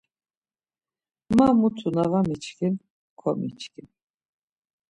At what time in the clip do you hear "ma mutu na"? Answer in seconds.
1.35-2.03